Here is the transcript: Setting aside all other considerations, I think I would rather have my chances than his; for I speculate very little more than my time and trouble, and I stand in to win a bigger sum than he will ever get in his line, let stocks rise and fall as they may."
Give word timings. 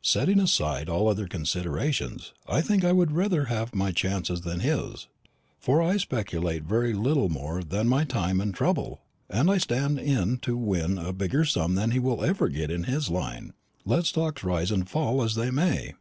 Setting 0.00 0.38
aside 0.38 0.88
all 0.88 1.08
other 1.08 1.26
considerations, 1.26 2.32
I 2.46 2.60
think 2.60 2.84
I 2.84 2.92
would 2.92 3.10
rather 3.10 3.46
have 3.46 3.74
my 3.74 3.90
chances 3.90 4.42
than 4.42 4.60
his; 4.60 5.08
for 5.58 5.82
I 5.82 5.96
speculate 5.96 6.62
very 6.62 6.92
little 6.94 7.28
more 7.28 7.64
than 7.64 7.88
my 7.88 8.04
time 8.04 8.40
and 8.40 8.54
trouble, 8.54 9.00
and 9.28 9.50
I 9.50 9.58
stand 9.58 9.98
in 9.98 10.38
to 10.42 10.56
win 10.56 10.98
a 10.98 11.12
bigger 11.12 11.44
sum 11.44 11.74
than 11.74 11.90
he 11.90 11.98
will 11.98 12.22
ever 12.24 12.48
get 12.48 12.70
in 12.70 12.84
his 12.84 13.10
line, 13.10 13.54
let 13.84 14.06
stocks 14.06 14.44
rise 14.44 14.70
and 14.70 14.88
fall 14.88 15.20
as 15.20 15.34
they 15.34 15.50
may." 15.50 15.94